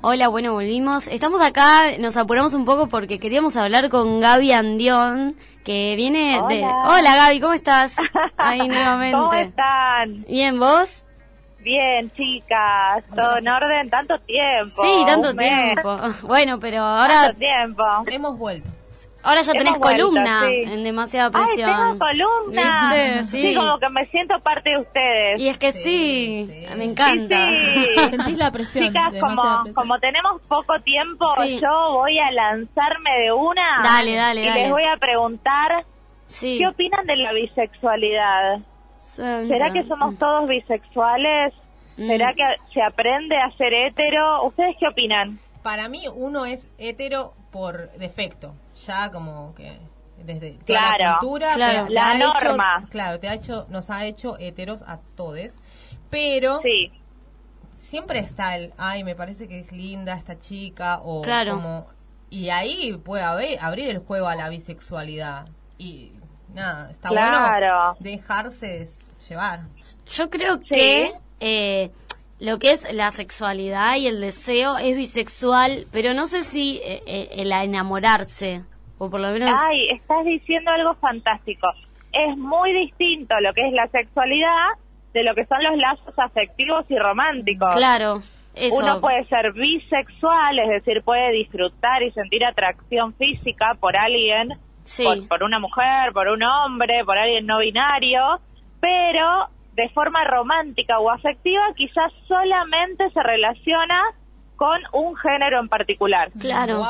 Hola, 0.00 0.28
bueno, 0.28 0.52
volvimos. 0.52 1.08
Estamos 1.08 1.40
acá, 1.40 1.98
nos 1.98 2.16
apuramos 2.16 2.54
un 2.54 2.64
poco 2.64 2.86
porque 2.86 3.18
queríamos 3.18 3.56
hablar 3.56 3.88
con 3.88 4.20
Gaby 4.20 4.52
Andión, 4.52 5.34
que 5.64 5.96
viene 5.96 6.40
de... 6.48 6.64
Hola 6.64 7.16
Gaby, 7.16 7.40
¿cómo 7.40 7.52
estás? 7.52 7.96
Ahí 8.36 8.68
nuevamente. 8.68 9.18
¿Cómo 9.18 9.32
están? 9.34 10.24
Bien, 10.28 10.60
¿vos? 10.60 11.04
Bien, 11.58 12.12
chicas, 12.12 13.02
todo 13.12 13.38
en 13.38 13.48
orden, 13.48 13.90
tanto 13.90 14.16
tiempo. 14.18 14.82
Sí, 14.82 15.04
tanto 15.04 15.34
tiempo. 15.34 15.98
Bueno, 16.22 16.60
pero 16.60 16.84
ahora... 16.84 17.22
Tanto 17.22 17.38
tiempo. 17.40 17.82
Hemos 18.06 18.38
vuelto. 18.38 18.70
Ahora 19.28 19.42
ya 19.42 19.52
tenés 19.52 19.76
columna 19.76 20.48
en 20.48 20.82
demasiada 20.82 21.30
presión. 21.30 21.68
Ay, 21.68 21.76
tengo 21.76 21.98
columna. 21.98 23.22
Sí. 23.24 23.54
como 23.54 23.78
que 23.78 23.88
me 23.90 24.06
siento 24.06 24.40
parte 24.40 24.70
de 24.70 24.78
ustedes. 24.78 25.40
Y 25.40 25.48
es 25.48 25.58
que 25.58 25.72
sí, 25.72 26.48
me 26.74 26.84
encanta. 26.84 27.50
Sentís 28.08 28.38
la 28.38 28.50
presión. 28.50 28.86
Chicas, 28.86 29.12
como, 29.20 29.74
como 29.74 29.98
tenemos 29.98 30.40
poco 30.48 30.80
tiempo, 30.80 31.26
yo 31.44 31.92
voy 31.92 32.18
a 32.18 32.30
lanzarme 32.30 33.10
de 33.22 33.32
una. 33.32 33.82
Dale, 33.82 34.14
dale, 34.14 34.44
y 34.44 34.50
les 34.50 34.70
voy 34.70 34.84
a 34.84 34.96
preguntar, 34.96 35.84
¿qué 36.40 36.66
opinan 36.66 37.04
de 37.04 37.16
la 37.16 37.34
bisexualidad? 37.34 38.60
¿Será 38.96 39.70
que 39.74 39.84
somos 39.84 40.16
todos 40.16 40.48
bisexuales? 40.48 41.52
¿Será 41.96 42.32
mm. 42.32 42.34
que 42.34 42.44
se 42.72 42.80
aprende 42.80 43.36
a 43.36 43.50
ser 43.58 43.74
hetero? 43.74 44.46
¿Ustedes 44.46 44.74
qué 44.80 44.88
opinan? 44.88 45.38
Para 45.62 45.90
mí 45.90 46.04
uno 46.14 46.46
es 46.46 46.66
hetero 46.78 47.34
por 47.50 47.90
defecto, 47.92 48.54
ya 48.86 49.10
como 49.10 49.54
que 49.54 49.78
desde 50.24 50.58
claro, 50.66 51.04
la 51.04 51.18
cultura, 51.18 51.56
la 51.88 52.14
norma. 52.18 52.86
claro, 52.90 53.20
te 53.20 53.28
ha 53.28 53.34
hecho, 53.34 53.66
nos 53.68 53.90
ha 53.90 54.04
hecho 54.04 54.36
heteros 54.38 54.82
a 54.82 54.98
todos, 55.16 55.52
pero 56.10 56.60
sí. 56.62 56.90
siempre 57.78 58.18
está 58.18 58.56
el, 58.56 58.72
ay, 58.76 59.04
me 59.04 59.14
parece 59.14 59.48
que 59.48 59.60
es 59.60 59.72
linda 59.72 60.14
esta 60.14 60.38
chica, 60.38 61.00
o 61.02 61.22
claro. 61.22 61.54
como, 61.54 61.86
y 62.30 62.50
ahí 62.50 62.92
puede 63.04 63.22
haber, 63.22 63.58
abrir 63.60 63.90
el 63.90 63.98
juego 63.98 64.28
a 64.28 64.34
la 64.34 64.48
bisexualidad, 64.48 65.46
y 65.78 66.12
nada, 66.52 66.90
está 66.90 67.10
bueno 67.10 67.96
dejarse 68.00 68.88
llevar. 69.28 69.60
Yo 70.06 70.28
creo 70.30 70.60
que... 70.60 71.12
Eh, 71.40 71.92
lo 72.40 72.58
que 72.58 72.70
es 72.70 72.86
la 72.92 73.10
sexualidad 73.10 73.96
y 73.96 74.06
el 74.06 74.20
deseo 74.20 74.78
es 74.78 74.96
bisexual, 74.96 75.86
pero 75.92 76.14
no 76.14 76.26
sé 76.26 76.44
si 76.44 76.80
eh, 76.84 77.02
eh, 77.06 77.28
el 77.32 77.52
enamorarse, 77.52 78.62
o 78.98 79.10
por 79.10 79.20
lo 79.20 79.30
menos... 79.30 79.50
Ay, 79.50 79.88
estás 79.90 80.24
diciendo 80.24 80.70
algo 80.70 80.94
fantástico. 80.94 81.68
Es 82.12 82.36
muy 82.36 82.72
distinto 82.72 83.34
lo 83.40 83.52
que 83.52 83.66
es 83.66 83.72
la 83.72 83.88
sexualidad 83.88 84.76
de 85.12 85.24
lo 85.24 85.34
que 85.34 85.46
son 85.46 85.62
los 85.62 85.76
lazos 85.76 86.14
afectivos 86.16 86.84
y 86.88 86.96
románticos. 86.96 87.74
Claro. 87.74 88.20
Eso. 88.54 88.76
Uno 88.76 89.00
puede 89.00 89.24
ser 89.26 89.52
bisexual, 89.52 90.58
es 90.58 90.68
decir, 90.68 91.02
puede 91.02 91.30
disfrutar 91.32 92.02
y 92.02 92.10
sentir 92.10 92.44
atracción 92.44 93.14
física 93.14 93.76
por 93.78 93.96
alguien, 93.96 94.48
por 95.28 95.42
una 95.44 95.60
mujer, 95.60 96.12
por 96.12 96.28
un 96.28 96.42
hombre, 96.42 97.04
por 97.04 97.18
alguien 97.18 97.46
no 97.46 97.58
binario, 97.58 98.40
pero 98.80 99.48
de 99.78 99.88
forma 99.90 100.24
romántica 100.24 100.98
o 100.98 101.08
afectiva 101.08 101.62
quizás 101.76 102.12
solamente 102.26 103.08
se 103.10 103.22
relaciona 103.22 104.02
con 104.56 104.76
un 104.92 105.14
género 105.14 105.60
en 105.60 105.68
particular. 105.68 106.32
Claro. 106.32 106.82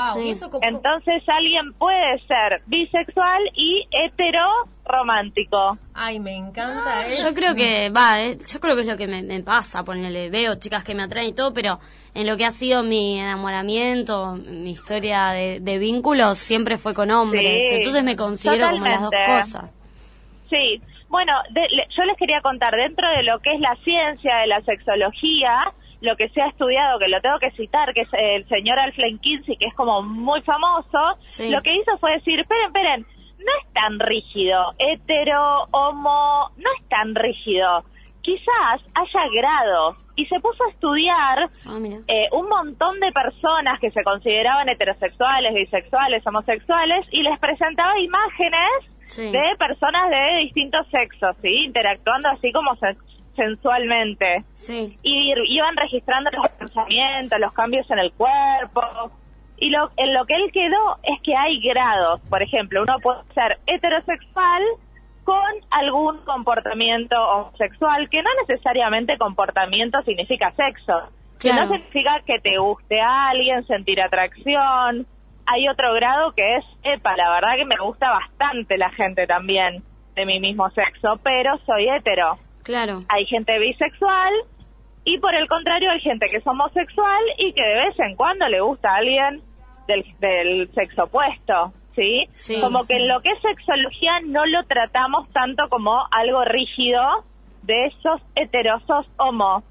Entonces 0.62 1.22
alguien 1.28 1.75
puede 1.75 2.19
ser 2.20 2.62
bisexual 2.64 3.42
y 3.55 3.86
hetero 3.91 4.47
romántico. 4.86 5.77
Ay, 5.92 6.19
me 6.19 6.34
encanta 6.34 7.06
eso. 7.06 7.28
Yo 7.28 7.34
creo 7.34 7.55
que 7.55 7.91
va, 7.91 8.22
eh, 8.22 8.39
yo 8.50 8.59
creo 8.59 8.75
que 8.75 8.81
es 8.81 8.86
lo 8.86 8.97
que 8.97 9.06
me, 9.06 9.42
pasa, 9.42 9.84
ponele, 9.84 10.31
veo 10.31 10.55
chicas 10.55 10.83
que 10.83 10.94
me 10.94 11.03
atraen 11.03 11.28
y 11.28 11.34
todo, 11.34 11.53
pero 11.53 11.78
en 12.14 12.27
lo 12.27 12.39
que 12.39 12.47
ha 12.47 12.53
sido 12.53 12.83
mi 12.83 13.20
enamoramiento, 13.20 14.33
mi 14.36 14.70
historia 14.70 15.33
de, 15.33 15.78
vínculos 15.78 16.39
siempre 16.39 16.78
fue 16.78 16.94
con 16.94 17.11
hombres, 17.11 17.70
entonces 17.70 18.03
me 18.03 18.16
considero 18.16 18.70
como 18.70 18.86
las 18.86 19.03
dos 19.03 19.12
cosas. 19.27 19.75
Sí, 20.48 20.81
bueno, 21.09 21.33
yo 21.97 22.05
les 22.05 22.17
quería 22.17 22.41
contar, 22.41 22.75
dentro 22.77 23.09
de 23.09 23.23
lo 23.23 23.39
que 23.41 23.55
es 23.55 23.61
la 23.61 23.77
ciencia 23.85 24.37
de 24.39 24.47
la 24.47 24.61
sexología, 24.63 25.73
lo 26.01 26.17
que 26.17 26.29
se 26.29 26.41
ha 26.41 26.49
estudiado, 26.49 26.99
que 26.99 27.09
lo 27.09 27.21
tengo 27.21 27.39
que 27.39 27.51
citar, 27.53 27.93
que 27.93 28.03
es 28.03 28.09
el 28.13 28.47
señor 28.49 28.79
Alfred 28.79 29.19
Kinsey, 29.21 29.57
que 29.57 29.69
es 29.69 29.75
como 29.75 30.03
muy 30.03 30.43
famoso, 30.43 31.19
lo 31.41 31.61
que 31.63 31.75
hizo 31.75 31.99
fue 31.99 32.13
decir, 32.13 32.39
esperen, 32.41 32.67
esperen, 32.67 33.07
no 33.39 33.53
es 33.63 33.73
tan 33.73 33.99
rígido, 33.99 34.75
hetero, 34.79 35.65
homo, 35.71 36.51
no 36.57 36.71
es 36.79 36.89
tan 36.89 37.15
rígido. 37.15 37.85
Quizás 38.21 38.83
haya 38.95 39.29
grados 39.33 39.97
y 40.17 40.27
se 40.27 40.39
puso 40.41 40.63
a 40.65 40.71
estudiar 40.71 41.51
ah, 41.67 41.79
eh, 42.09 42.29
un 42.33 42.49
montón 42.49 43.01
de 43.01 43.11
personas 43.13 43.81
que 43.81 43.91
se 43.91 44.03
consideraban 44.03 44.69
heterosexuales, 44.69 45.55
bisexuales, 45.55 46.27
homosexuales 46.27 47.07
y 47.11 47.23
les 47.23 47.39
presentaba 47.39 47.99
imágenes 47.99 48.97
de 49.17 49.57
personas 49.59 50.11
de 50.11 50.39
distintos 50.45 50.87
sexos, 50.91 51.37
¿sí? 51.43 51.65
Interactuando 51.65 52.29
así 52.29 52.53
como 52.53 52.77
sensualmente. 53.37 54.45
Sí. 54.55 54.99
Y 55.03 55.33
iban 55.49 55.77
registrando 55.77 56.31
los 56.31 56.49
pensamientos, 56.51 57.39
los 57.41 57.53
cambios 57.53 57.91
en 57.91 57.99
el 57.99 58.13
cuerpo. 58.13 59.13
Y 59.57 59.71
lo, 59.71 59.91
en 59.97 60.15
lo 60.15 60.25
que 60.25 60.35
él 60.35 60.51
quedó 60.53 60.99
es 61.03 61.21
que 61.23 61.35
hay 61.37 61.61
grados. 61.61 62.21
Por 62.29 62.43
ejemplo, 62.43 62.83
uno 62.83 62.97
puede 63.03 63.23
ser 63.35 63.59
heterosexual 63.67 64.63
con 65.25 65.53
algún 65.71 66.19
comportamiento 66.25 67.17
homosexual, 67.17 68.09
que 68.09 68.23
no 68.23 68.31
necesariamente 68.47 69.19
comportamiento 69.19 70.01
significa 70.03 70.53
sexo. 70.53 71.11
Que 71.39 71.53
no 71.53 71.69
significa 71.69 72.21
que 72.27 72.41
te 72.41 72.59
guste 72.59 73.01
a 73.01 73.29
alguien, 73.29 73.65
sentir 73.67 74.01
atracción, 74.01 75.07
hay 75.50 75.69
otro 75.69 75.94
grado 75.94 76.32
que 76.32 76.56
es, 76.56 76.64
epa, 76.82 77.16
la 77.16 77.31
verdad 77.31 77.56
que 77.56 77.64
me 77.64 77.82
gusta 77.82 78.10
bastante 78.10 78.76
la 78.76 78.91
gente 78.91 79.26
también 79.26 79.82
de 80.14 80.26
mi 80.26 80.41
mismo 80.41 80.69
sexo, 80.70 81.19
pero 81.22 81.59
soy 81.64 81.88
hetero. 81.88 82.38
Claro. 82.64 83.04
Hay 83.09 83.25
gente 83.26 83.59
bisexual 83.59 84.34
y 85.04 85.19
por 85.19 85.34
el 85.34 85.48
contrario 85.48 85.91
hay 85.91 86.00
gente 86.00 86.28
que 86.28 86.36
es 86.36 86.47
homosexual 86.47 87.22
y 87.38 87.53
que 87.54 87.62
de 87.62 87.75
vez 87.76 87.98
en 87.98 88.14
cuando 88.14 88.47
le 88.48 88.60
gusta 88.60 88.91
a 88.91 88.97
alguien 88.97 89.41
del, 89.86 90.04
del 90.19 90.70
sexo 90.75 91.04
opuesto, 91.04 91.72
¿sí? 91.97 92.28
sí 92.34 92.60
como 92.60 92.80
que 92.86 92.97
en 92.97 93.09
lo 93.09 93.22
que 93.22 93.30
es 93.30 93.41
sexología 93.41 94.20
no 94.26 94.44
lo 94.44 94.65
tratamos 94.65 95.30
tanto 95.30 95.69
como 95.70 95.98
algo 96.10 96.44
rígido 96.44 97.00
de 97.62 97.86
esos 97.86 98.20
heterosos 98.34 99.06
homo. 99.16 99.62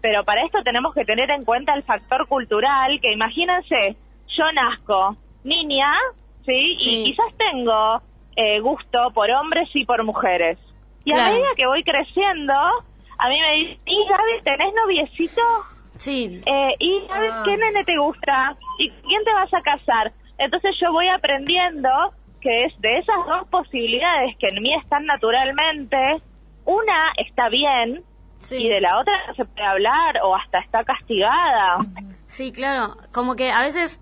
Pero 0.00 0.24
para 0.24 0.44
esto 0.44 0.58
tenemos 0.64 0.92
que 0.92 1.04
tener 1.04 1.30
en 1.30 1.44
cuenta 1.44 1.74
el 1.74 1.84
factor 1.84 2.26
cultural, 2.26 3.00
que 3.00 3.12
imagínense, 3.12 3.96
yo 4.36 4.52
nazco 4.52 5.16
niña, 5.44 5.92
¿sí? 6.44 6.76
Y 6.78 7.04
quizás 7.04 7.34
tengo 7.36 8.00
eh, 8.36 8.60
gusto 8.60 9.10
por 9.14 9.30
hombres 9.30 9.68
y 9.74 9.84
por 9.84 10.04
mujeres. 10.04 10.58
Y 11.04 11.12
a 11.12 11.16
medida 11.16 11.48
que 11.56 11.66
voy 11.66 11.82
creciendo, 11.82 12.52
a 12.52 13.28
mí 13.28 13.40
me 13.40 13.52
dicen, 13.56 13.80
¿y 13.86 14.08
Gaby, 14.08 14.42
tenés 14.44 14.74
noviecito? 14.74 15.42
Sí. 15.96 16.40
Eh, 16.44 16.74
¿Y 16.78 17.06
Gaby, 17.08 17.28
ah. 17.32 17.42
qué 17.44 17.56
nene 17.56 17.84
te 17.84 17.96
gusta? 17.98 18.56
¿Y 18.78 18.90
quién 18.90 19.24
te 19.24 19.32
vas 19.32 19.52
a 19.52 19.62
casar? 19.62 20.12
Entonces 20.38 20.74
yo 20.80 20.92
voy 20.92 21.08
aprendiendo 21.08 21.88
que 22.40 22.64
es 22.64 22.80
de 22.80 22.98
esas 22.98 23.26
dos 23.26 23.48
posibilidades 23.48 24.36
que 24.38 24.48
en 24.48 24.62
mí 24.62 24.74
están 24.74 25.04
naturalmente, 25.04 26.22
una 26.64 27.12
está 27.16 27.48
bien 27.48 28.02
y 28.50 28.68
de 28.68 28.80
la 28.80 28.98
otra 28.98 29.12
no 29.28 29.34
se 29.34 29.44
puede 29.44 29.66
hablar 29.66 30.18
o 30.22 30.34
hasta 30.34 30.60
está 30.60 30.82
castigada. 30.84 31.78
Sí, 32.26 32.52
claro, 32.52 32.96
como 33.12 33.36
que 33.36 33.50
a 33.50 33.60
veces 33.62 34.00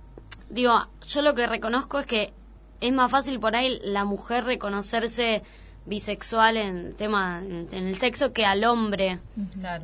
digo, 0.51 0.87
yo 1.07 1.23
lo 1.23 1.35
que 1.35 1.47
reconozco 1.47 1.99
es 1.99 2.07
que 2.07 2.33
es 2.81 2.93
más 2.93 3.11
fácil 3.11 3.41
por 3.41 3.57
ahí 3.57 3.79
la 3.83 4.05
mujer 4.05 4.45
reconocerse 4.45 5.43
bisexual 5.87 6.59
en 6.59 6.97
tema 6.97 7.41
en, 7.41 7.67
el 7.73 7.95
sexo 7.97 8.33
que 8.33 8.45
al 8.45 8.65
hombre. 8.65 9.19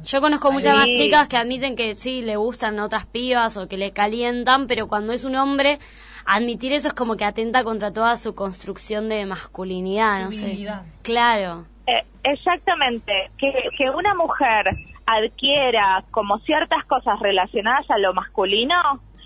Yo 0.04 0.20
conozco 0.20 0.52
muchas 0.52 0.76
más 0.76 0.86
chicas 0.86 1.28
que 1.28 1.36
admiten 1.36 1.76
que 1.76 1.94
sí 1.94 2.20
le 2.20 2.36
gustan 2.36 2.78
otras 2.78 3.06
pibas 3.06 3.56
o 3.56 3.66
que 3.66 3.78
le 3.78 3.92
calientan, 3.92 4.66
pero 4.66 4.86
cuando 4.86 5.12
es 5.12 5.24
un 5.24 5.34
hombre 5.34 5.78
admitir 6.26 6.72
eso 6.72 6.88
es 6.88 6.94
como 6.94 7.16
que 7.16 7.24
atenta 7.24 7.64
contra 7.64 7.92
toda 7.92 8.16
su 8.16 8.34
construcción 8.34 9.08
de 9.08 9.24
masculinidad, 9.26 10.24
no 10.24 10.32
sé. 10.32 10.66
Claro. 11.02 11.64
Eh, 11.86 12.04
exactamente, 12.22 13.30
que, 13.38 13.52
que 13.76 13.90
una 13.90 14.14
mujer 14.14 14.68
adquiera 15.06 16.04
como 16.10 16.38
ciertas 16.40 16.84
cosas 16.86 17.18
relacionadas 17.20 17.90
a 17.90 17.98
lo 17.98 18.14
masculino 18.14 18.74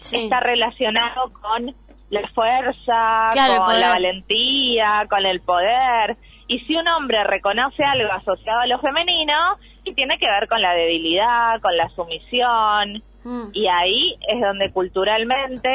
está 0.01 0.41
relacionado 0.41 1.33
con 1.33 1.75
la 2.11 2.29
fuerza, 2.35 3.31
con 3.65 3.81
la 3.81 3.91
valentía, 3.91 5.07
con 5.09 5.27
el 5.27 5.41
poder. 5.41 6.17
Y 6.47 6.61
si 6.61 6.75
un 6.77 6.89
hombre 6.89 7.23
reconoce 7.25 7.85
algo 7.85 8.11
asociado 8.13 8.61
a 8.61 8.67
lo 8.67 8.79
femenino, 8.79 9.59
y 9.89 9.95
tiene 9.95 10.19
que 10.19 10.27
ver 10.27 10.49
con 10.49 10.61
la 10.61 10.75
debilidad, 10.75 11.61
con 11.61 11.77
la 11.77 11.89
sumisión. 11.89 13.03
Mm. 13.25 13.51
Y 13.53 13.67
ahí 13.69 14.15
es 14.29 14.41
donde 14.41 14.71
culturalmente 14.73 15.69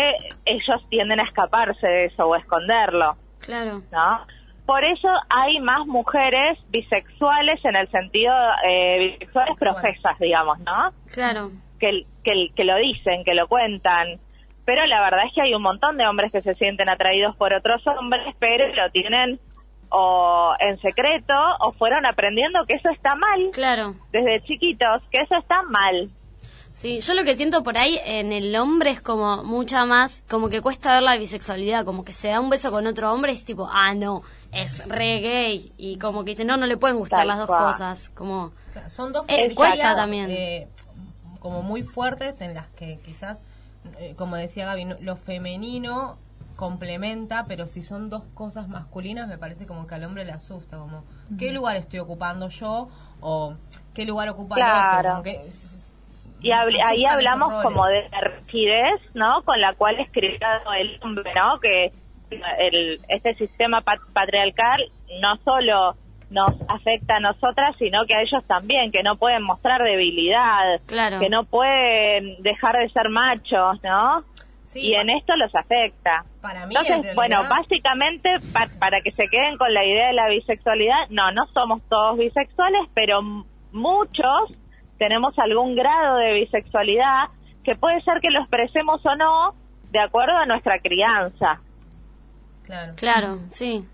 ellos 0.45 0.87
tienden 0.89 1.19
a 1.19 1.23
escaparse 1.23 1.87
de 1.87 2.05
eso 2.05 2.25
o 2.27 2.35
esconderlo. 2.35 3.15
Claro. 3.39 3.81
¿No? 3.91 4.25
Por 4.65 4.83
eso 4.85 5.09
hay 5.29 5.59
más 5.59 5.85
mujeres 5.85 6.57
bisexuales 6.69 7.63
en 7.65 7.75
el 7.75 7.89
sentido, 7.89 8.33
eh, 8.65 9.17
bisexuales 9.19 9.59
profesas, 9.59 10.17
digamos, 10.19 10.59
¿no? 10.59 10.91
Claro 11.11 11.51
que, 11.83 12.05
que, 12.23 12.47
que 12.55 12.63
lo 12.63 12.77
dicen, 12.77 13.25
que 13.25 13.33
lo 13.33 13.47
cuentan. 13.47 14.19
Pero 14.65 14.85
la 14.85 15.01
verdad 15.01 15.25
es 15.27 15.33
que 15.33 15.41
hay 15.41 15.53
un 15.53 15.61
montón 15.61 15.97
de 15.97 16.07
hombres 16.07 16.31
que 16.31 16.41
se 16.41 16.53
sienten 16.53 16.87
atraídos 16.87 17.35
por 17.35 17.53
otros 17.53 17.85
hombres, 17.87 18.33
pero 18.39 18.73
lo 18.73 18.89
tienen 18.91 19.39
o 19.89 20.53
en 20.59 20.77
secreto 20.79 21.33
o 21.59 21.73
fueron 21.73 22.05
aprendiendo 22.05 22.65
que 22.65 22.75
eso 22.75 22.89
está 22.89 23.15
mal. 23.15 23.49
Claro. 23.51 23.95
Desde 24.11 24.41
chiquitos, 24.43 25.03
que 25.11 25.19
eso 25.21 25.35
está 25.35 25.61
mal. 25.63 26.09
Sí, 26.71 27.01
yo 27.01 27.13
lo 27.13 27.23
que 27.23 27.35
siento 27.35 27.61
por 27.61 27.77
ahí 27.77 27.99
en 28.03 28.31
el 28.31 28.55
hombre 28.55 28.89
es 28.89 29.01
como 29.01 29.43
mucha 29.43 29.85
más, 29.85 30.23
como 30.27 30.49
que 30.49 30.61
cuesta 30.61 30.93
ver 30.93 31.03
la 31.03 31.17
bisexualidad, 31.17 31.85
como 31.85 32.03
que 32.03 32.13
se 32.13 32.29
da 32.29 32.39
un 32.39 32.49
beso 32.49 32.71
con 32.71 32.87
otro 32.87 33.13
hombre 33.13 33.33
es 33.33 33.45
tipo, 33.45 33.69
ah, 33.71 33.93
no, 33.93 34.23
es 34.51 34.83
re 34.87 35.19
gay, 35.19 35.71
y 35.77 35.99
como 35.99 36.23
que 36.23 36.31
dice, 36.31 36.45
no, 36.45 36.57
no 36.57 36.65
le 36.65 36.77
pueden 36.77 36.97
gustar 36.97 37.27
las 37.27 37.37
dos 37.37 37.47
cosas, 37.47 38.09
como... 38.09 38.51
son 38.87 39.13
dos 39.13 39.23
eh, 39.27 39.53
cuesta 39.53 39.95
también. 39.95 40.31
Eh, 40.31 40.67
como 41.43 41.61
muy 41.61 41.83
fuertes 41.83 42.39
en 42.41 42.55
las 42.55 42.69
que 42.69 42.99
quizás, 43.05 43.43
eh, 43.99 44.15
como 44.17 44.37
decía 44.37 44.65
Gaby, 44.65 44.95
lo 45.01 45.17
femenino 45.17 46.17
complementa, 46.55 47.43
pero 47.47 47.67
si 47.67 47.83
son 47.83 48.09
dos 48.09 48.23
cosas 48.33 48.69
masculinas, 48.69 49.27
me 49.27 49.37
parece 49.37 49.67
como 49.67 49.85
que 49.85 49.95
al 49.95 50.05
hombre 50.05 50.23
le 50.23 50.31
asusta, 50.31 50.77
como, 50.77 51.03
¿qué 51.37 51.51
lugar 51.51 51.75
estoy 51.75 51.99
ocupando 51.99 52.47
yo? 52.47 52.87
O, 53.19 53.55
¿qué 53.93 54.05
lugar 54.05 54.29
ocupa 54.29 54.55
el 54.55 54.63
otro? 54.63 55.23
y 56.41 56.51
ahí 56.51 57.05
hablamos 57.05 57.61
como 57.61 57.85
de 57.87 58.07
la 58.09 58.19
rigidez, 58.21 59.01
¿no? 59.13 59.43
Con 59.43 59.59
la 59.59 59.73
cual 59.75 59.99
es 59.99 60.09
criado 60.11 60.73
el 60.73 60.97
hombre, 61.01 61.31
¿no? 61.35 61.59
Que 61.59 61.91
el, 62.59 62.99
este 63.09 63.35
sistema 63.35 63.81
patriarcal 63.81 64.81
no 65.21 65.37
solo 65.43 65.95
nos 66.33 66.51
afecta 66.67 67.17
a 67.17 67.19
nosotras, 67.19 67.75
sino 67.77 68.05
que 68.05 68.15
a 68.15 68.21
ellos 68.21 68.43
también, 68.45 68.91
que 68.91 69.03
no 69.03 69.15
pueden 69.15 69.43
mostrar 69.43 69.81
debilidad, 69.83 70.81
que 71.19 71.29
no 71.29 71.45
pueden 71.45 72.41
dejar 72.41 72.77
de 72.77 72.89
ser 72.89 73.09
machos, 73.09 73.81
¿no? 73.83 74.23
y 74.75 74.95
en 74.95 75.09
esto 75.09 75.35
los 75.35 75.53
afecta. 75.53 76.25
Para 76.41 76.65
mí, 76.65 76.75
Entonces, 76.75 77.15
bueno, 77.15 77.41
básicamente, 77.49 78.29
para 78.79 79.01
que 79.01 79.11
se 79.11 79.27
queden 79.27 79.57
con 79.57 79.73
la 79.73 79.85
idea 79.85 80.07
de 80.07 80.13
la 80.13 80.29
bisexualidad, 80.29 81.09
no, 81.09 81.31
no 81.31 81.45
somos 81.53 81.81
todos 81.89 82.17
bisexuales, 82.17 82.89
pero 82.93 83.21
muchos 83.71 84.57
tenemos 84.97 85.37
algún 85.37 85.75
grado 85.75 86.17
de 86.17 86.33
bisexualidad 86.33 87.29
que 87.63 87.75
puede 87.75 88.01
ser 88.01 88.19
que 88.21 88.29
lo 88.29 88.41
expresemos 88.41 89.05
o 89.05 89.15
no 89.15 89.53
de 89.91 89.99
acuerdo 89.99 90.35
a 90.35 90.45
nuestra 90.45 90.79
crianza. 90.79 91.61
Claro, 92.63 92.93
claro 92.95 93.39
sí. 93.51 93.85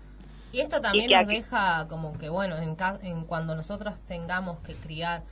Y 0.52 0.60
esto 0.60 0.80
también 0.80 1.10
nos 1.10 1.26
deja 1.26 1.86
como 1.88 2.18
que, 2.18 2.28
bueno, 2.28 2.56
en, 2.56 2.76
en 3.02 3.24
cuando 3.24 3.54
nosotros 3.54 4.00
tengamos 4.08 4.58
que 4.60 4.74
criar 4.74 5.22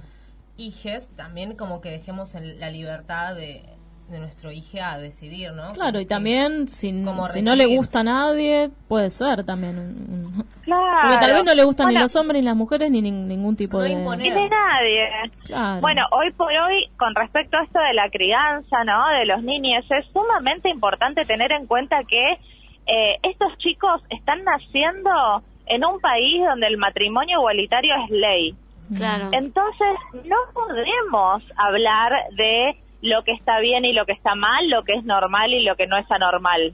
hijes, 0.56 1.10
también 1.16 1.56
como 1.56 1.80
que 1.80 1.90
dejemos 1.90 2.34
la 2.34 2.70
libertad 2.70 3.34
de 3.34 3.78
de 4.08 4.18
nuestro 4.18 4.50
hijo 4.50 4.78
a 4.82 4.98
decidir, 4.98 5.52
¿no? 5.52 5.64
Claro, 5.74 6.00
y 6.00 6.06
también 6.06 6.66
si, 6.66 6.88
si 7.30 7.42
no 7.42 7.56
le 7.56 7.66
gusta 7.66 8.00
a 8.00 8.04
nadie, 8.04 8.70
puede 8.88 9.10
ser 9.10 9.44
también. 9.44 10.46
Claro. 10.68 10.98
Porque 11.00 11.16
tal 11.16 11.32
vez 11.32 11.44
no 11.44 11.54
le 11.54 11.64
gustan 11.64 11.88
ni 11.88 11.98
los 11.98 12.14
hombres 12.14 12.42
ni 12.42 12.46
las 12.46 12.54
mujeres 12.54 12.90
ni, 12.90 13.00
ningún 13.00 13.56
tipo 13.56 13.80
de... 13.80 13.94
Ni 13.94 14.30
de 14.30 14.48
nadie. 14.50 15.80
Bueno, 15.80 16.02
hoy 16.10 16.30
por 16.32 16.52
hoy, 16.52 16.90
con 16.98 17.14
respecto 17.14 17.56
a 17.56 17.62
esto 17.62 17.78
de 17.78 17.94
la 17.94 18.10
crianza, 18.10 18.84
¿no? 18.84 19.08
De 19.18 19.24
los 19.24 19.42
niños, 19.42 19.86
es 19.88 20.04
sumamente 20.12 20.68
importante 20.68 21.24
tener 21.24 21.52
en 21.52 21.66
cuenta 21.66 22.04
que 22.04 22.38
eh, 22.88 23.18
estos 23.22 23.56
chicos 23.58 24.02
están 24.10 24.44
naciendo 24.44 25.42
en 25.66 25.84
un 25.84 26.00
país 26.00 26.42
donde 26.48 26.66
el 26.66 26.78
matrimonio 26.78 27.38
igualitario 27.40 27.94
es 28.04 28.10
ley. 28.10 28.54
Claro. 28.96 29.28
Entonces, 29.32 29.96
no 30.24 30.36
podemos 30.54 31.42
hablar 31.56 32.12
de 32.36 32.76
lo 33.02 33.22
que 33.22 33.32
está 33.32 33.60
bien 33.60 33.84
y 33.84 33.92
lo 33.92 34.06
que 34.06 34.12
está 34.12 34.34
mal, 34.34 34.68
lo 34.70 34.82
que 34.82 34.94
es 34.94 35.04
normal 35.04 35.52
y 35.52 35.62
lo 35.62 35.76
que 35.76 35.86
no 35.86 35.98
es 35.98 36.10
anormal. 36.10 36.72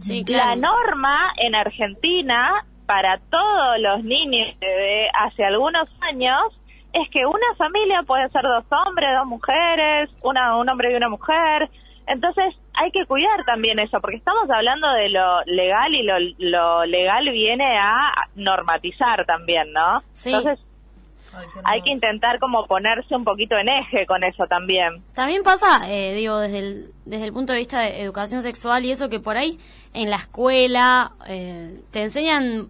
Sí, 0.00 0.24
La 0.28 0.54
norma 0.54 1.32
en 1.38 1.54
Argentina 1.54 2.64
para 2.86 3.18
todos 3.18 3.78
los 3.80 4.04
niños 4.04 4.58
de 4.60 5.08
hace 5.12 5.44
algunos 5.44 5.88
años 6.00 6.40
es 6.92 7.08
que 7.10 7.26
una 7.26 7.54
familia 7.56 8.02
puede 8.06 8.28
ser 8.28 8.42
dos 8.42 8.64
hombres, 8.70 9.10
dos 9.18 9.26
mujeres, 9.26 10.10
una, 10.22 10.56
un 10.56 10.68
hombre 10.68 10.92
y 10.92 10.96
una 10.96 11.08
mujer. 11.08 11.68
Entonces 12.06 12.54
hay 12.74 12.90
que 12.90 13.04
cuidar 13.06 13.44
también 13.44 13.78
eso, 13.78 14.00
porque 14.00 14.16
estamos 14.16 14.48
hablando 14.50 14.90
de 14.92 15.08
lo 15.10 15.42
legal 15.46 15.94
y 15.94 16.02
lo, 16.02 16.14
lo 16.38 16.84
legal 16.86 17.28
viene 17.30 17.76
a 17.78 18.12
normatizar 18.34 19.24
también, 19.26 19.72
¿no? 19.72 20.02
Sí. 20.12 20.30
Entonces 20.30 20.58
hay 21.64 21.80
que 21.82 21.90
intentar 21.90 22.38
como 22.38 22.66
ponerse 22.66 23.14
un 23.14 23.24
poquito 23.24 23.56
en 23.56 23.68
eje 23.68 24.06
con 24.06 24.22
eso 24.22 24.46
también. 24.46 25.02
También 25.14 25.42
pasa, 25.42 25.80
eh, 25.88 26.14
digo, 26.14 26.38
desde 26.38 26.58
el, 26.58 26.90
desde 27.04 27.24
el 27.24 27.32
punto 27.32 27.52
de 27.52 27.60
vista 27.60 27.80
de 27.80 28.02
educación 28.02 28.42
sexual 28.42 28.84
y 28.84 28.90
eso 28.90 29.08
que 29.08 29.20
por 29.20 29.36
ahí 29.36 29.58
en 29.94 30.10
la 30.10 30.16
escuela 30.16 31.12
eh, 31.26 31.80
te 31.90 32.02
enseñan, 32.02 32.68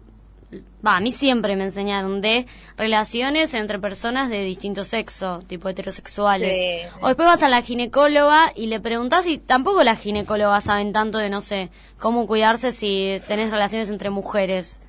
va, 0.85 0.97
a 0.97 0.99
mí 0.99 1.11
siempre 1.11 1.55
me 1.55 1.65
enseñaron 1.65 2.21
de 2.21 2.45
relaciones 2.77 3.53
entre 3.53 3.79
personas 3.79 4.29
de 4.29 4.43
distinto 4.43 4.83
sexo, 4.83 5.39
tipo 5.47 5.69
heterosexuales. 5.69 6.57
O 7.01 7.07
después 7.07 7.27
vas 7.27 7.43
a 7.43 7.49
la 7.49 7.61
ginecóloga 7.61 8.51
y 8.55 8.67
le 8.67 8.79
preguntas 8.79 9.27
y 9.27 9.37
tampoco 9.37 9.83
las 9.83 9.99
ginecólogas 9.99 10.65
saben 10.65 10.93
tanto 10.93 11.17
de, 11.17 11.29
no 11.29 11.41
sé, 11.41 11.69
cómo 11.99 12.27
cuidarse 12.27 12.71
si 12.71 13.17
tenés 13.27 13.51
relaciones 13.51 13.89
entre 13.89 14.09
mujeres. 14.09 14.81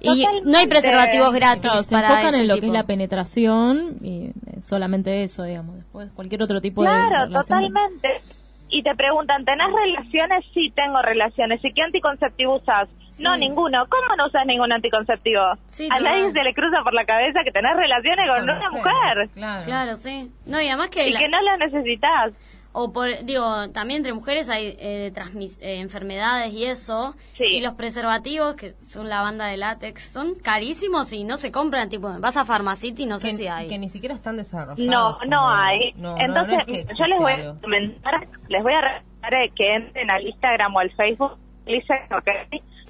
Y 0.00 0.26
no 0.44 0.58
hay 0.58 0.66
preservativos 0.66 1.32
gratis. 1.32 1.86
se 1.86 1.94
enfocan 1.94 2.34
en 2.34 2.48
lo 2.48 2.58
que 2.58 2.66
es 2.66 2.72
la 2.72 2.84
penetración 2.84 3.98
y 4.02 4.32
solamente 4.62 5.22
eso, 5.22 5.42
digamos. 5.42 5.76
Después 5.76 6.10
cualquier 6.12 6.42
otro 6.42 6.60
tipo 6.60 6.82
de. 6.82 6.88
Claro, 6.88 7.30
totalmente. 7.30 8.08
Y 8.70 8.82
te 8.82 8.94
preguntan, 8.94 9.44
¿tenés 9.44 9.66
relaciones? 9.72 10.44
Sí, 10.54 10.72
tengo 10.74 11.02
relaciones. 11.02 11.60
¿Y 11.64 11.72
qué 11.72 11.82
anticonceptivo 11.82 12.56
usas? 12.56 12.88
No, 13.20 13.36
ninguno. 13.36 13.84
¿Cómo 13.88 14.16
no 14.16 14.26
usas 14.26 14.46
ningún 14.46 14.72
anticonceptivo? 14.72 15.40
a 15.40 16.00
nadie 16.00 16.32
se 16.32 16.42
le 16.42 16.54
cruza 16.54 16.82
por 16.82 16.94
la 16.94 17.04
cabeza 17.04 17.40
que 17.44 17.50
tenés 17.50 17.76
relaciones 17.76 18.28
con, 18.28 18.44
una 18.44 18.70
mujer. 18.70 19.28
Claro. 19.34 19.64
claro, 19.64 19.96
sí. 19.96 20.30
No, 20.46 20.60
y 20.60 20.68
además 20.68 20.90
que... 20.90 21.08
Y 21.08 21.16
que 21.16 21.28
no 21.28 21.40
la 21.42 21.56
necesitas 21.56 22.32
o 22.72 22.92
por, 22.92 23.24
digo, 23.24 23.68
también 23.70 23.98
entre 23.98 24.12
mujeres 24.12 24.48
hay 24.48 24.76
eh, 24.78 25.12
eh, 25.12 25.80
enfermedades 25.80 26.52
y 26.52 26.66
eso, 26.66 27.16
y 27.38 27.60
los 27.60 27.74
preservativos, 27.74 28.54
que 28.54 28.74
son 28.80 29.08
la 29.08 29.22
banda 29.22 29.46
de 29.46 29.56
látex, 29.56 30.12
son 30.12 30.34
carísimos 30.36 31.12
y 31.12 31.24
no 31.24 31.36
se 31.36 31.50
compran, 31.50 31.88
tipo, 31.88 32.08
vas 32.20 32.36
a 32.36 32.44
Pharmacity 32.44 33.02
y 33.02 33.06
no 33.06 33.18
sé 33.18 33.34
si 33.34 33.48
hay. 33.48 33.66
Que 33.66 33.78
ni 33.78 33.88
siquiera 33.88 34.14
están 34.14 34.36
desarrollados. 34.36 34.78
No, 34.78 35.18
no 35.26 35.50
hay. 35.50 35.94
Entonces, 36.20 36.58
yo 36.96 37.06
les 37.06 37.18
voy 37.18 37.32
a 37.32 37.54
comentar, 37.60 38.28
les 38.48 38.62
voy 38.62 38.72
a 38.72 38.80
recomendar 38.80 39.34
eh, 39.34 39.52
que 39.54 39.74
entren 39.74 40.10
al 40.10 40.26
Instagram 40.26 40.76
o 40.76 40.78
al 40.78 40.90
Facebook, 40.92 41.36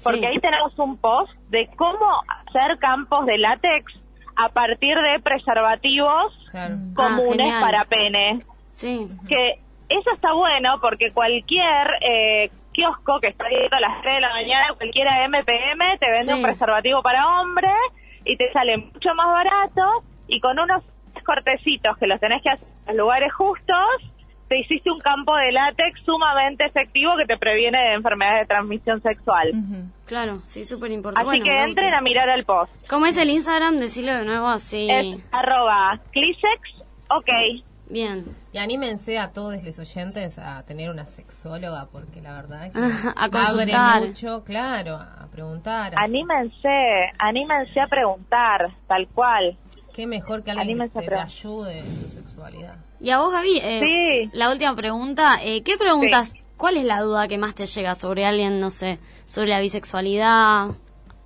porque 0.03 0.27
ahí 0.27 0.39
tenemos 0.39 0.77
un 0.77 0.97
post 0.97 1.31
de 1.49 1.69
cómo 1.75 2.05
hacer 2.27 2.77
campos 2.79 3.25
de 3.25 3.37
látex 3.37 3.93
a 4.35 4.49
partir 4.49 4.95
de 4.95 5.19
preservativos 5.21 6.33
comunes 6.95 7.53
ah, 7.53 7.61
para 7.61 7.85
pene. 7.85 8.43
Sí. 8.73 9.07
Que 9.27 9.59
eso 9.99 10.11
está 10.13 10.33
bueno 10.33 10.75
porque 10.81 11.11
cualquier 11.11 11.87
eh, 12.01 12.49
kiosco 12.71 13.19
que 13.19 13.27
está 13.27 13.45
abierto 13.45 13.75
a 13.75 13.79
las 13.79 14.01
3 14.01 14.15
de 14.15 14.21
la 14.21 14.29
mañana, 14.29 14.67
cualquiera 14.77 15.27
MPM, 15.27 15.97
te 15.99 16.11
vende 16.11 16.33
un 16.33 16.41
preservativo 16.41 17.01
para 17.01 17.41
hombre 17.41 17.69
y 18.25 18.37
te 18.37 18.51
sale 18.51 18.77
mucho 18.77 19.13
más 19.15 19.27
barato 19.27 20.03
y 20.27 20.39
con 20.39 20.57
unos 20.59 20.83
cortecitos 21.25 21.97
que 21.97 22.07
los 22.07 22.19
tenés 22.19 22.41
que 22.41 22.49
hacer 22.49 22.67
en 22.87 22.97
los 22.97 23.05
lugares 23.05 23.33
justos, 23.33 24.11
te 24.47 24.59
hiciste 24.59 24.91
un 24.91 24.99
campo 24.99 25.35
de 25.35 25.51
látex 25.51 26.01
sumamente 26.03 26.65
efectivo 26.65 27.13
que 27.17 27.25
te 27.25 27.37
previene 27.37 27.77
de 27.77 27.93
enfermedades 27.93 28.41
de 28.41 28.47
transmisión 28.47 29.01
sexual. 29.01 29.51
Claro, 30.05 30.41
sí, 30.45 30.65
súper 30.65 30.91
importante. 30.91 31.29
Así 31.29 31.41
que 31.41 31.63
entren 31.63 31.93
a 31.93 32.01
mirar 32.01 32.27
el 32.29 32.43
post. 32.43 32.71
¿Cómo 32.89 33.05
es 33.05 33.15
el 33.17 33.29
Instagram? 33.29 33.77
Decirlo 33.77 34.13
de 34.13 34.25
nuevo 34.25 34.47
así. 34.47 34.89
Es 34.89 35.25
arroba 35.31 35.99
clisex, 36.11 36.83
ok. 37.09 37.63
Bien. 37.89 38.25
Y 38.53 38.57
anímense 38.57 39.17
a 39.17 39.31
todos 39.31 39.63
los 39.63 39.79
oyentes 39.79 40.37
a 40.37 40.63
tener 40.63 40.89
una 40.89 41.05
sexóloga, 41.05 41.87
porque 41.91 42.21
la 42.21 42.33
verdad 42.33 42.71
que 42.71 42.79
a 43.15 43.25
abre 43.25 44.07
mucho, 44.07 44.43
claro, 44.43 44.95
a 44.95 45.27
preguntar. 45.31 45.93
Anímense, 45.95 47.11
anímense 47.17 47.79
a 47.79 47.87
preguntar, 47.87 48.75
tal 48.87 49.07
cual. 49.07 49.57
Qué 49.93 50.05
mejor 50.05 50.43
que 50.43 50.51
alguien 50.51 50.89
que 50.89 51.01
te, 51.01 51.15
ayude 51.15 51.79
en 51.79 52.03
tu 52.03 52.11
sexualidad. 52.11 52.75
Y 52.99 53.09
a 53.09 53.19
vos, 53.19 53.31
Gaby, 53.31 53.59
eh, 53.61 54.29
la 54.33 54.51
última 54.51 54.75
pregunta, 54.75 55.39
eh, 55.41 55.63
¿qué 55.63 55.77
preguntas, 55.77 56.33
cuál 56.57 56.77
es 56.77 56.83
la 56.83 57.01
duda 57.01 57.27
que 57.27 57.37
más 57.37 57.55
te 57.55 57.65
llega 57.65 57.95
sobre 57.95 58.25
alguien, 58.25 58.59
no 58.59 58.69
sé, 58.69 58.99
sobre 59.25 59.49
la 59.49 59.59
bisexualidad? 59.59 60.67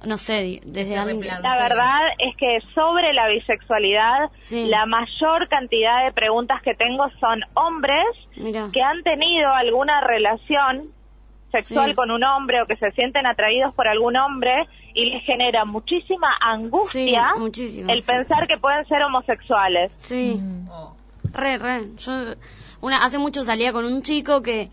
No 0.04 0.18
sé, 0.18 0.62
desde 0.66 0.96
La 1.42 1.58
verdad 1.58 2.00
es 2.20 2.36
que 2.38 2.60
sobre 2.76 3.14
la 3.14 3.28
bisexualidad, 3.28 4.30
la 4.70 4.86
mayor 4.86 5.48
cantidad 5.50 6.06
de 6.06 6.12
preguntas 6.12 6.62
que 6.62 6.76
tengo 6.76 7.06
son 7.20 7.42
hombres 7.56 8.06
que 8.72 8.82
han 8.82 9.02
tenido 9.04 9.50
alguna 9.52 10.02
relación 10.02 10.90
sexual 11.52 11.96
con 11.96 12.12
un 12.12 12.24
hombre 12.24 12.62
o 12.62 12.66
que 12.68 12.76
se 12.76 12.92
sienten 12.92 13.26
atraídos 13.26 13.74
por 13.74 13.88
algún 13.88 14.16
hombre 14.18 14.68
y 14.94 15.06
les 15.10 15.24
genera 15.24 15.64
muchísima 15.66 16.28
angustia 16.42 17.34
el 17.88 18.02
pensar 18.04 18.48
que 18.48 18.58
pueden 18.58 18.86
ser 18.88 19.02
homosexuales. 19.04 19.96
Sí. 20.00 20.38
Oh. 20.70 20.94
Re, 21.34 21.58
re. 21.58 21.82
Yo 21.98 22.14
una, 22.82 22.98
hace 23.06 23.18
mucho 23.18 23.44
salía 23.44 23.72
con 23.74 23.86
un 23.86 24.02
chico 24.02 24.42
que 24.42 24.70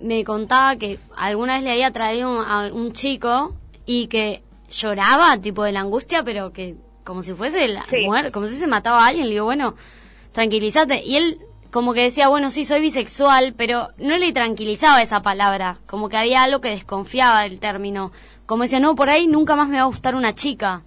me 0.00 0.24
contaba 0.24 0.76
que 0.76 0.98
alguna 1.16 1.54
vez 1.54 1.62
le 1.62 1.72
había 1.72 1.90
traído 1.92 2.30
un- 2.40 2.44
a 2.44 2.72
un 2.72 2.92
chico 2.92 3.52
y 3.86 4.08
que 4.08 4.42
lloraba, 4.76 5.36
tipo 5.38 5.64
de 5.64 5.72
la 5.72 5.80
angustia, 5.80 6.22
pero 6.22 6.52
que 6.52 6.74
como 7.04 7.22
si 7.22 7.34
fuese 7.34 7.68
la 7.68 7.84
Sí. 7.90 8.04
muerte, 8.06 8.32
como 8.32 8.46
si 8.46 8.56
se 8.56 8.66
mataba 8.66 9.04
a 9.04 9.08
alguien. 9.08 9.26
Le 9.26 9.32
digo, 9.32 9.44
bueno, 9.44 9.74
tranquilízate. 10.32 11.02
Y 11.04 11.16
él 11.16 11.38
como 11.70 11.92
que 11.92 12.02
decía, 12.02 12.28
bueno, 12.28 12.50
sí, 12.50 12.64
soy 12.64 12.80
bisexual, 12.80 13.54
pero 13.56 13.88
no 13.98 14.16
le 14.16 14.32
tranquilizaba 14.32 15.02
esa 15.02 15.22
palabra. 15.22 15.78
Como 15.86 16.08
que 16.08 16.16
había 16.16 16.42
algo 16.42 16.60
que 16.60 16.68
desconfiaba 16.70 17.42
del 17.42 17.58
término. 17.60 18.12
Como 18.46 18.62
decía, 18.62 18.78
no, 18.80 18.94
por 18.94 19.10
ahí 19.10 19.26
nunca 19.26 19.56
más 19.56 19.68
me 19.68 19.76
va 19.78 19.82
a 19.82 19.86
gustar 19.86 20.14
una 20.14 20.34
chica. 20.34 20.82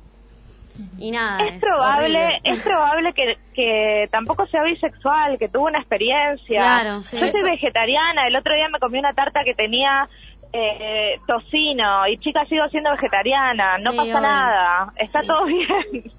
Y 1.00 1.10
nada. 1.10 1.40
es 1.48 1.60
probable, 1.60 2.20
horrible. 2.24 2.40
es 2.44 2.60
probable 2.62 3.14
que, 3.14 3.38
que 3.56 4.08
tampoco 4.12 4.46
sea 4.46 4.62
bisexual, 4.64 5.40
que 5.40 5.50
tuvo 5.50 5.66
una 5.66 5.80
experiencia. 5.80 6.62
Claro, 6.62 7.04
sí. 7.04 7.18
Yo 7.18 7.28
soy 7.32 7.40
Eso- 7.42 7.46
vegetariana, 7.46 8.28
el 8.28 8.36
otro 8.36 8.54
día 8.56 8.70
me 8.72 8.78
comí 8.80 9.00
una 9.00 9.12
tarta 9.14 9.42
que 9.44 9.56
tenía 9.56 10.08
eh, 10.54 11.20
tocino 11.28 12.08
y 12.08 12.18
chica 12.20 12.46
sigo 12.46 12.68
siendo 12.70 12.92
vegetariana, 12.92 13.78
no 13.84 13.92
Sí, 13.92 13.98
pasa 13.98 14.10
obvio. 14.12 14.22
nada, 14.22 14.92
está 14.98 15.22
Sí. 15.22 15.28
todo 15.28 15.46
bien. 15.46 16.12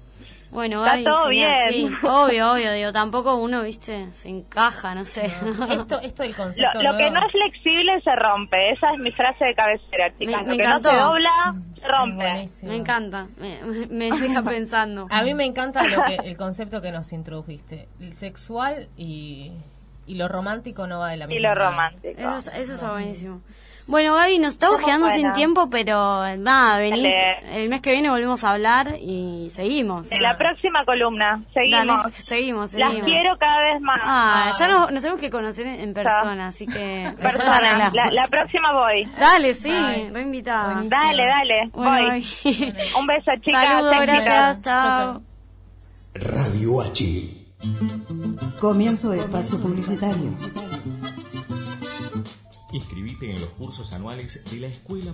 Bueno, 0.51 0.83
Está 0.83 1.03
todo 1.11 1.27
genial, 1.27 1.69
bien. 1.69 1.89
sí, 1.89 1.95
obvio, 2.07 2.51
obvio, 2.53 2.73
digo, 2.73 2.91
tampoco 2.91 3.35
uno, 3.35 3.61
viste, 3.61 4.11
se 4.13 4.29
encaja, 4.29 4.95
no 4.95 5.05
sé. 5.05 5.25
Esto, 5.25 6.01
esto 6.01 6.23
del 6.23 6.35
concepto 6.35 6.81
lo 6.81 6.97
que 6.97 7.11
no 7.11 7.23
es 7.23 7.31
flexible 7.31 8.01
se 8.01 8.15
rompe, 8.15 8.71
esa 8.71 8.91
es 8.93 8.99
mi 8.99 9.11
frase 9.11 9.45
de 9.45 9.53
cabecera, 9.53 10.09
chicas. 10.17 10.41
Me- 10.47 10.53
lo 10.53 10.57
que 10.57 10.63
encantó. 10.63 10.91
no 10.91 10.97
se 10.97 11.01
dobla, 11.03 11.55
se 11.79 11.87
rompe. 11.87 12.15
Buenísimo. 12.31 12.71
Me 12.71 12.77
encanta, 12.77 13.27
me, 13.37 13.59
me 13.91 14.09
deja 14.09 14.41
pensando. 14.41 15.05
A 15.11 15.21
mí 15.21 15.35
me 15.35 15.45
encanta 15.45 15.83
lo 15.87 16.03
que, 16.05 16.15
el 16.27 16.35
concepto 16.35 16.81
que 16.81 16.91
nos 16.91 17.13
introdujiste. 17.13 17.87
El 17.99 18.13
sexual 18.13 18.87
y, 18.97 19.51
y 20.07 20.15
lo 20.15 20.27
romántico 20.29 20.87
no 20.87 20.97
va 20.97 21.09
de 21.11 21.17
la 21.17 21.27
misma 21.27 21.39
Y 21.39 21.43
lo 21.43 21.49
manera. 21.49 21.69
romántico. 21.69 22.19
Eso, 22.21 22.37
es- 22.37 22.47
eso 22.55 22.73
está 22.73 22.89
buenísimo. 22.89 23.41
Bueno, 23.89 24.13
Gaby, 24.13 24.37
nos 24.37 24.53
estamos 24.53 24.81
quedando 24.81 25.09
sin 25.09 25.31
tiempo, 25.33 25.67
pero 25.67 26.37
nada, 26.37 26.77
venís, 26.77 27.11
Dale. 27.11 27.63
el 27.63 27.69
mes 27.69 27.81
que 27.81 27.91
viene 27.91 28.11
volvemos 28.11 28.43
a 28.43 28.51
hablar 28.51 28.93
y 29.01 29.49
seguimos. 29.49 30.11
En 30.11 30.21
la 30.21 30.37
próxima 30.37 30.85
columna, 30.85 31.41
seguimos. 31.55 31.87
Dale, 31.87 32.11
seguimos, 32.23 32.73
Las 32.75 32.89
seguimos. 32.91 33.09
quiero 33.09 33.35
cada 33.39 33.59
vez 33.73 33.81
más. 33.81 33.99
Ah, 34.03 34.51
ya 34.59 34.67
nos, 34.67 34.91
nos 34.91 35.01
tenemos 35.01 35.19
que 35.19 35.31
conocer 35.31 35.65
en, 35.65 35.95
persona, 35.95 36.49
así 36.49 36.67
que... 36.67 37.11
Persona, 37.19 37.89
la, 37.91 38.11
la 38.11 38.27
próxima 38.27 38.73
voy. 38.73 39.05
Dale, 39.19 39.55
sí, 39.55 39.69
Bye. 39.71 40.11
re 40.11 40.21
invitada. 40.21 40.65
Buenísimo. 40.73 40.89
Dale, 41.01 41.23
dale, 41.25 41.69
Bueno, 41.73 42.07
voy. 42.09 42.27
Un 42.99 43.07
beso, 43.07 43.31
chicas. 43.41 43.63
Saludos, 43.63 43.95
gracias, 44.01 44.61
Chao, 44.61 44.83
chao. 44.83 44.97
chao. 44.97 45.21
Radio 46.13 46.81
H. 46.81 47.03
Comienzo 48.59 49.09
de 49.09 49.17
espacio 49.17 49.59
publicitario. 49.59 50.29
En 53.21 53.41
los 53.41 53.49
cursos 53.49 53.91
anuales 53.91 54.41
de 54.49 54.57
la 54.61 54.67
Escuela 54.67 55.13